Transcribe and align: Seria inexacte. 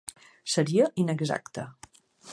Seria 0.53 0.87
inexacte. 1.03 1.69